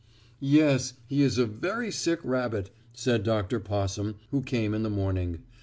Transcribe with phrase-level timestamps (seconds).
[0.39, 3.59] "Yes, he is a very sick rabbit," said Dr.
[3.59, 5.43] Possum, who came in the morning.